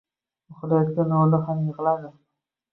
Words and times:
Uxlayotgan 0.53 1.15
o‘g‘li 1.19 1.43
ham 1.51 1.63
yig‘ladi. 1.69 2.13